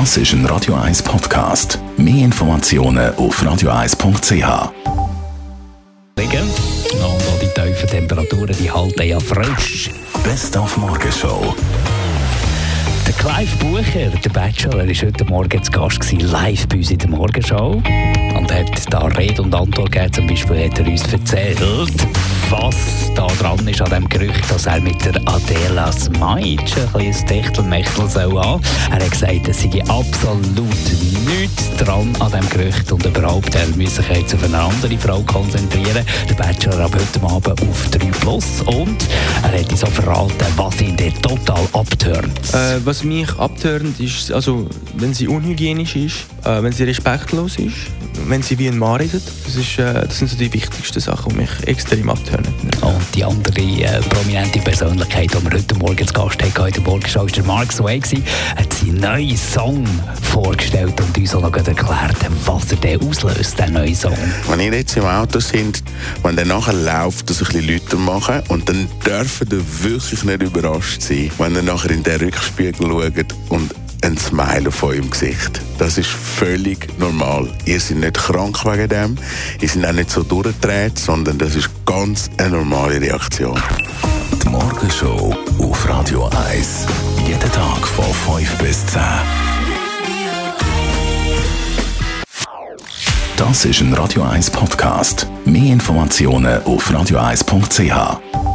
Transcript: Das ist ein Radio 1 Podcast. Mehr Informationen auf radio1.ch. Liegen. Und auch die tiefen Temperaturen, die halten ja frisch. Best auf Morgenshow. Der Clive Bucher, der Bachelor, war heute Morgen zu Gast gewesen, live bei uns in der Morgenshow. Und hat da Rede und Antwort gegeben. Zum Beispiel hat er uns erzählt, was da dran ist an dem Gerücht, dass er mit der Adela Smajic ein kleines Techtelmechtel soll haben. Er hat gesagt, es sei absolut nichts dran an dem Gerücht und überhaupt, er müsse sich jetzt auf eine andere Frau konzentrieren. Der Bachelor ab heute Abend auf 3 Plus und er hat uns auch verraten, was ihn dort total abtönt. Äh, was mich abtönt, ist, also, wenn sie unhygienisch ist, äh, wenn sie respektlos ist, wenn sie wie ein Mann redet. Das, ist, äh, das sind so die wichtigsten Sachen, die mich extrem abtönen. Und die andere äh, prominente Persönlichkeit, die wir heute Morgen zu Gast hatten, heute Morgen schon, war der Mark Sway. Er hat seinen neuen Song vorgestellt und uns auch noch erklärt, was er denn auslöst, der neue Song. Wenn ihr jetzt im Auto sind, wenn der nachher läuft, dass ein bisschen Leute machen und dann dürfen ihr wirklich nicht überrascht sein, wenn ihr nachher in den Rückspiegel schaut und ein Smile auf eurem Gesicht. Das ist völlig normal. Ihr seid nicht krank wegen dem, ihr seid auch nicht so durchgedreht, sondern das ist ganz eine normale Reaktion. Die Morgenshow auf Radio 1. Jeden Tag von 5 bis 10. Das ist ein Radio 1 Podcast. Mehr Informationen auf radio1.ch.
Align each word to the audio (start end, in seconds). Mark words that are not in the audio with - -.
Das 0.00 0.16
ist 0.16 0.32
ein 0.32 0.44
Radio 0.46 0.74
1 0.74 1.04
Podcast. 1.04 1.78
Mehr 1.96 2.24
Informationen 2.24 3.14
auf 3.14 3.40
radio1.ch. 3.40 4.72
Liegen. 6.18 6.42
Und 6.92 7.00
auch 7.00 7.38
die 7.40 7.46
tiefen 7.54 7.88
Temperaturen, 7.88 8.56
die 8.58 8.68
halten 8.68 9.04
ja 9.04 9.20
frisch. 9.20 9.90
Best 10.24 10.56
auf 10.56 10.76
Morgenshow. 10.78 11.54
Der 13.06 13.14
Clive 13.14 13.56
Bucher, 13.58 14.08
der 14.08 14.30
Bachelor, 14.30 14.78
war 14.78 14.86
heute 14.88 15.24
Morgen 15.26 15.62
zu 15.62 15.70
Gast 15.70 16.00
gewesen, 16.00 16.28
live 16.28 16.66
bei 16.66 16.78
uns 16.78 16.90
in 16.90 16.98
der 16.98 17.10
Morgenshow. 17.10 17.80
Und 18.36 18.52
hat 18.52 18.92
da 18.92 19.06
Rede 19.06 19.42
und 19.42 19.54
Antwort 19.54 19.92
gegeben. 19.92 20.12
Zum 20.12 20.26
Beispiel 20.26 20.64
hat 20.64 20.78
er 20.78 20.86
uns 20.86 21.12
erzählt, 21.12 21.60
was 22.50 22.76
da 23.14 23.26
dran 23.26 23.66
ist 23.66 23.80
an 23.80 23.90
dem 23.90 24.08
Gerücht, 24.08 24.50
dass 24.50 24.66
er 24.66 24.80
mit 24.80 25.04
der 25.04 25.20
Adela 25.26 25.92
Smajic 25.92 26.60
ein 26.60 26.90
kleines 26.92 27.24
Techtelmechtel 27.24 28.08
soll 28.08 28.38
haben. 28.40 28.62
Er 28.90 29.04
hat 29.04 29.10
gesagt, 29.10 29.48
es 29.48 29.62
sei 29.62 29.82
absolut 29.88 30.68
nichts 31.26 31.70
dran 31.78 32.12
an 32.20 32.32
dem 32.32 32.48
Gerücht 32.50 32.90
und 32.92 33.04
überhaupt, 33.04 33.54
er 33.54 33.66
müsse 33.76 34.02
sich 34.02 34.08
jetzt 34.16 34.34
auf 34.34 34.44
eine 34.44 34.58
andere 34.58 34.98
Frau 34.98 35.20
konzentrieren. 35.22 36.04
Der 36.28 36.34
Bachelor 36.34 36.80
ab 36.80 36.92
heute 36.94 37.26
Abend 37.26 37.62
auf 37.62 37.90
3 37.90 38.06
Plus 38.20 38.62
und 38.66 38.96
er 39.42 39.60
hat 39.60 39.70
uns 39.70 39.84
auch 39.84 39.88
verraten, 39.88 40.46
was 40.56 40.80
ihn 40.80 40.96
dort 40.96 41.22
total 41.22 41.68
abtönt. 41.72 42.38
Äh, 42.52 42.84
was 42.84 43.04
mich 43.04 43.30
abtönt, 43.38 43.98
ist, 44.00 44.32
also, 44.32 44.66
wenn 44.96 45.14
sie 45.14 45.28
unhygienisch 45.28 45.96
ist, 45.96 46.26
äh, 46.44 46.62
wenn 46.62 46.72
sie 46.72 46.84
respektlos 46.84 47.56
ist, 47.58 47.76
wenn 48.26 48.42
sie 48.42 48.58
wie 48.58 48.68
ein 48.68 48.78
Mann 48.78 48.96
redet. 48.96 49.22
Das, 49.44 49.56
ist, 49.56 49.78
äh, 49.78 49.92
das 49.92 50.18
sind 50.18 50.28
so 50.28 50.36
die 50.36 50.52
wichtigsten 50.52 51.00
Sachen, 51.00 51.30
die 51.30 51.42
mich 51.42 51.50
extrem 51.66 52.08
abtönen. 52.10 52.52
Und 52.80 53.02
die 53.14 53.24
andere 53.24 53.60
äh, 53.60 54.00
prominente 54.02 54.58
Persönlichkeit, 54.60 55.30
die 55.32 55.44
wir 55.44 55.58
heute 55.58 55.74
Morgen 55.76 56.06
zu 56.06 56.12
Gast 56.12 56.42
hatten, 56.42 56.58
heute 56.58 56.80
Morgen 56.80 57.06
schon, 57.06 57.22
war 57.22 57.30
der 57.30 57.44
Mark 57.44 57.72
Sway. 57.72 58.00
Er 58.56 58.62
hat 58.62 58.72
seinen 58.72 59.00
neuen 59.00 59.36
Song 59.36 59.86
vorgestellt 60.22 61.00
und 61.00 61.16
uns 61.16 61.34
auch 61.34 61.42
noch 61.42 61.54
erklärt, 61.54 62.16
was 62.44 62.70
er 62.70 62.76
denn 62.78 63.00
auslöst, 63.00 63.58
der 63.58 63.70
neue 63.70 63.94
Song. 63.94 64.16
Wenn 64.48 64.60
ihr 64.60 64.74
jetzt 64.74 64.96
im 64.96 65.04
Auto 65.04 65.40
sind, 65.40 65.82
wenn 66.22 66.36
der 66.36 66.46
nachher 66.46 66.72
läuft, 66.74 67.30
dass 67.30 67.40
ein 67.40 67.46
bisschen 67.46 67.68
Leute 67.68 67.96
machen 67.96 68.42
und 68.48 68.68
dann 68.68 68.88
dürfen 69.06 69.48
ihr 69.50 69.82
wirklich 69.82 70.24
nicht 70.24 70.42
überrascht 70.42 71.02
sein, 71.02 71.30
wenn 71.38 71.54
ihr 71.54 71.62
nachher 71.62 71.90
in 71.90 72.02
den 72.02 72.20
Rückspiegel 72.20 72.86
schaut 72.88 73.34
und 73.50 73.74
ein 74.04 74.18
Smile 74.18 74.68
auf 74.68 74.82
eurem 74.82 75.10
Gesicht. 75.10 75.60
Das 75.78 75.98
ist 75.98 76.10
völlig 76.10 76.88
normal. 76.98 77.50
Ihr 77.64 77.80
seid 77.80 77.98
nicht 77.98 78.14
krank 78.14 78.64
wegen 78.64 78.88
dem, 78.88 79.16
ihr 79.60 79.68
seid 79.68 79.86
auch 79.86 79.92
nicht 79.92 80.10
so 80.10 80.22
durchgedreht, 80.22 80.98
sondern 80.98 81.38
das 81.38 81.54
ist 81.54 81.70
ganz 81.86 82.30
eine 82.36 82.50
normale 82.50 83.00
Reaktion. 83.00 83.60
Die 84.42 84.48
Morgenshow 84.48 85.34
auf 85.58 85.88
Radio 85.88 86.28
1. 86.50 86.86
Jeden 87.26 87.52
Tag 87.52 87.86
von 87.86 88.38
5 88.38 88.58
bis 88.58 88.86
10. 88.86 89.00
Das 93.36 93.64
ist 93.64 93.80
ein 93.80 93.92
Radio 93.94 94.22
1 94.22 94.50
Podcast. 94.50 95.26
Mehr 95.44 95.72
Informationen 95.72 96.62
auf 96.64 96.90
radio1.ch. 96.90 98.53